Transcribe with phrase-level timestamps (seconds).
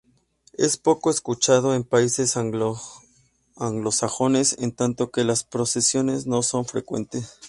[0.53, 2.35] Es poco escuchado en países
[3.55, 7.39] anglosajones, en tanto que las procesiones no son frecuentes.